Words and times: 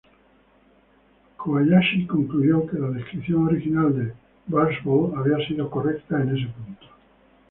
Kobayashi 1.37 2.07
concluyó 2.07 2.65
que 2.65 2.79
la 2.79 2.89
descripción 2.89 3.45
original 3.45 3.95
de 3.95 4.13
Barsbold 4.47 5.13
había 5.15 5.47
sido 5.47 5.69
correcta 5.69 6.19
en 6.23 6.35
este 6.35 6.51
punto. 6.51 6.87